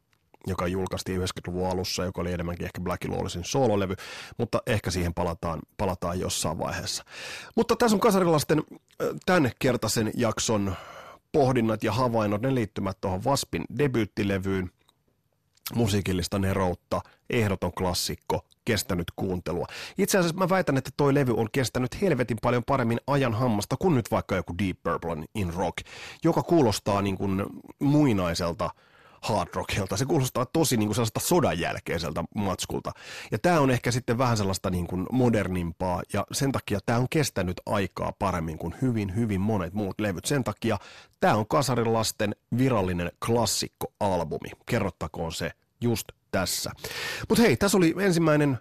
joka 0.47 0.67
julkaistiin 0.67 1.21
90-luvun 1.21 1.71
alussa, 1.71 2.05
joka 2.05 2.21
oli 2.21 2.33
enemmänkin 2.33 2.65
ehkä 2.65 2.81
Black 2.81 3.09
Lawlessin 3.09 3.45
soololevy, 3.45 3.95
mutta 4.39 4.63
ehkä 4.67 4.91
siihen 4.91 5.15
palataan, 5.15 5.61
palataan 5.77 6.21
jossain 6.21 6.59
vaiheessa. 6.59 7.05
Mutta 7.57 7.77
tässä 7.77 7.97
on 7.97 8.01
kasarilaisten 8.01 8.59
äh, 8.59 9.09
tämän 9.27 9.51
kertaisen 9.59 10.11
jakson 10.15 10.77
pohdinnat 11.33 11.85
ja 11.85 11.93
havainnot, 11.93 12.43
ne 12.43 12.55
liittymät 12.55 13.01
tuohon 13.01 13.25
Vaspin 13.25 13.65
debyyttilevyyn, 13.79 14.71
musiikillista 15.75 16.39
neroutta, 16.39 17.01
ehdoton 17.31 17.73
klassikko, 17.73 18.47
kestänyt 18.65 19.07
kuuntelua. 19.17 19.67
Itse 19.99 20.19
asiassa 20.19 20.37
mä 20.37 20.49
väitän, 20.49 20.77
että 20.77 20.91
toi 20.97 21.15
levy 21.15 21.35
on 21.37 21.49
kestänyt 21.53 22.01
helvetin 22.01 22.39
paljon 22.43 22.63
paremmin 22.67 23.01
ajan 23.07 23.35
hammasta 23.35 23.77
kuin 23.77 23.95
nyt 23.95 24.11
vaikka 24.11 24.37
joku 24.37 24.59
Deep 24.59 24.77
Purple 24.83 25.25
in 25.35 25.55
Rock, 25.55 25.79
joka 26.25 26.43
kuulostaa 26.43 27.03
niin 27.03 27.17
kuin 27.17 27.47
muinaiselta– 27.79 28.71
hard 29.21 29.49
rockilta. 29.55 29.97
Se 29.97 30.05
kuulostaa 30.05 30.47
tosi 30.47 30.77
niin 30.77 30.89
kuin 30.89 30.95
sellaista 30.95 31.21
sodan 31.21 31.59
jälkeiseltä 31.59 32.25
matskulta. 32.35 32.93
Ja 33.31 33.39
tämä 33.39 33.61
on 33.61 33.71
ehkä 33.71 33.91
sitten 33.91 34.19
vähän 34.19 34.37
sellaista 34.37 34.71
niin 34.71 34.87
kuin 34.87 35.07
modernimpaa 35.13 36.03
ja 36.13 36.27
sen 36.33 36.53
takia 36.53 36.81
tämä 36.87 36.99
on 36.99 37.07
kestänyt 37.11 37.61
aikaa 37.67 38.13
paremmin 38.19 38.59
kuin 38.59 38.75
hyvin, 38.83 39.17
hyvin 39.17 39.41
monet 39.41 39.75
muut 39.75 40.01
levyt. 40.01 40.25
Sen 40.25 40.45
takia 40.45 40.79
tämä 41.21 41.35
on 41.35 41.47
Kasarilasten 41.47 42.37
virallinen 42.59 43.13
klassikkoalbumi. 43.27 44.51
Kerrottakoon 44.67 45.33
se 45.33 45.51
just 45.81 46.09
tässä. 46.31 46.71
Mutta 47.29 47.43
hei, 47.43 47.57
tässä 47.57 47.79
oli 47.79 47.95
ensimmäinen 47.99 48.59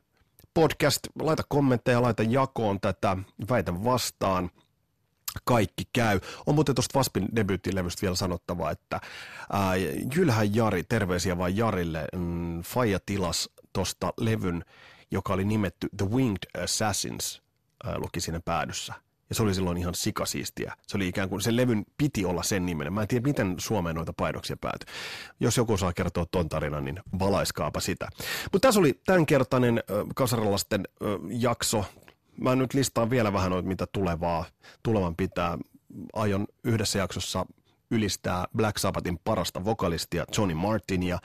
podcast. 0.53 0.99
Laita 1.21 1.43
kommentteja, 1.49 2.01
laita 2.01 2.23
jakoon 2.23 2.79
tätä, 2.79 3.17
väitä 3.49 3.83
vastaan 3.83 4.51
kaikki 5.45 5.83
käy. 5.93 6.19
On 6.45 6.55
muuten 6.55 6.75
tuosta 6.75 6.99
Vaspin 6.99 7.27
debyyttilevystä 7.35 8.01
vielä 8.01 8.15
sanottava, 8.15 8.71
että 8.71 9.01
ää, 9.51 9.75
Jylhän 10.15 10.55
Jari, 10.55 10.83
terveisiä 10.83 11.37
vain 11.37 11.57
Jarille, 11.57 12.07
mm, 12.15 12.61
Faija 12.61 12.99
tilas 13.05 13.49
tuosta 13.73 14.13
levyn, 14.19 14.65
joka 15.11 15.33
oli 15.33 15.45
nimetty 15.45 15.89
The 15.97 16.09
Winged 16.09 16.63
Assassins, 16.63 17.41
ää, 17.83 17.97
luki 17.97 18.21
siinä 18.21 18.39
päädyssä. 18.39 18.93
Ja 19.29 19.35
se 19.35 19.43
oli 19.43 19.53
silloin 19.53 19.77
ihan 19.77 19.95
sikasiistiä. 19.95 20.73
Se 20.87 20.97
oli 20.97 21.07
ikään 21.07 21.29
kuin, 21.29 21.41
sen 21.41 21.55
levyn 21.55 21.85
piti 21.97 22.25
olla 22.25 22.43
sen 22.43 22.65
nimenen. 22.65 22.93
Mä 22.93 23.01
en 23.01 23.07
tiedä, 23.07 23.27
miten 23.27 23.55
Suomeen 23.57 23.95
noita 23.95 24.13
paidoksia 24.13 24.57
päätyi. 24.57 24.93
Jos 25.39 25.57
joku 25.57 25.77
saa 25.77 25.93
kertoa 25.93 26.25
ton 26.31 26.49
tarinan, 26.49 26.85
niin 26.85 26.99
valaiskaapa 27.19 27.79
sitä. 27.79 28.09
Mutta 28.51 28.67
tässä 28.67 28.79
oli 28.79 29.01
tämänkertainen 29.05 29.77
äh, 29.77 30.07
kasarilasten 30.15 30.87
äh, 30.87 31.07
jakso 31.29 31.85
mä 32.41 32.55
nyt 32.55 32.73
listaan 32.73 33.09
vielä 33.09 33.33
vähän 33.33 33.51
noita, 33.51 33.67
mitä 33.67 33.87
tulevaa, 33.91 34.45
tulevan 34.83 35.15
pitää. 35.15 35.57
Aion 36.13 36.47
yhdessä 36.63 36.99
jaksossa 36.99 37.45
ylistää 37.91 38.45
Black 38.57 38.77
Sabbathin 38.77 39.19
parasta 39.23 39.65
vokalistia 39.65 40.25
Johnny 40.37 40.53
Martinia. 40.53 41.19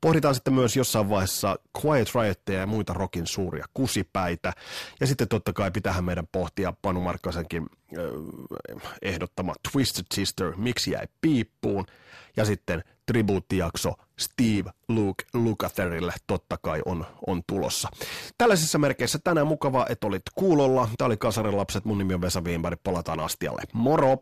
Pohditaan 0.00 0.34
sitten 0.34 0.54
myös 0.54 0.76
jossain 0.76 1.08
vaiheessa 1.08 1.56
Quiet 1.84 2.08
Riotteja 2.14 2.60
ja 2.60 2.66
muita 2.66 2.92
rockin 2.92 3.26
suuria 3.26 3.64
kusipäitä. 3.74 4.52
Ja 5.00 5.06
sitten 5.06 5.28
totta 5.28 5.52
kai 5.52 5.70
pitähän 5.70 6.04
meidän 6.04 6.26
pohtia 6.32 6.72
Panu 6.82 7.00
Markkasenkin 7.00 7.66
ehdottama 9.02 9.54
Twisted 9.72 10.04
Sister, 10.14 10.52
miksi 10.56 10.90
jäi 10.90 11.06
piippuun. 11.20 11.86
Ja 12.36 12.44
sitten 12.44 12.84
tribuuttijakso 13.06 13.92
Steve 14.20 14.70
Luke 14.88 15.24
Lukatherille 15.34 16.12
totta 16.26 16.58
kai 16.62 16.82
on, 16.84 17.06
on 17.26 17.42
tulossa. 17.46 17.88
Tällaisissa 18.38 18.78
merkeissä 18.78 19.18
tänään 19.24 19.46
mukavaa, 19.46 19.86
että 19.88 20.06
olit 20.06 20.22
kuulolla. 20.34 20.88
Tämä 20.98 21.06
oli 21.06 21.16
Kasarin 21.16 21.56
lapset, 21.56 21.84
mun 21.84 21.98
nimi 21.98 22.14
on 22.14 22.20
Vesa 22.20 22.40
Wienberg, 22.40 22.80
palataan 22.82 23.20
astialle. 23.20 23.62
Moro! 23.72 24.16